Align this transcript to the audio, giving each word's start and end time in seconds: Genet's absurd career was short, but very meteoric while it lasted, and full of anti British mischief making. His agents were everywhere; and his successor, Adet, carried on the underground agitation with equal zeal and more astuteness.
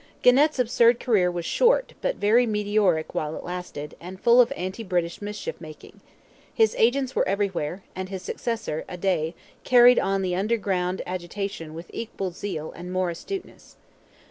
Genet's 0.23 0.57
absurd 0.57 0.99
career 0.99 1.29
was 1.29 1.45
short, 1.45 1.93
but 2.01 2.15
very 2.15 2.47
meteoric 2.47 3.13
while 3.13 3.35
it 3.35 3.43
lasted, 3.43 3.95
and 3.99 4.19
full 4.19 4.41
of 4.41 4.51
anti 4.55 4.83
British 4.83 5.21
mischief 5.21 5.61
making. 5.61 6.01
His 6.51 6.75
agents 6.79 7.15
were 7.15 7.27
everywhere; 7.27 7.83
and 7.95 8.09
his 8.09 8.23
successor, 8.23 8.83
Adet, 8.89 9.35
carried 9.63 9.99
on 9.99 10.23
the 10.23 10.35
underground 10.35 11.03
agitation 11.05 11.75
with 11.75 11.91
equal 11.93 12.31
zeal 12.31 12.71
and 12.71 12.91
more 12.91 13.11
astuteness. 13.11 13.75